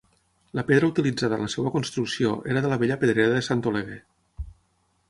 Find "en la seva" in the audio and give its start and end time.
1.39-1.73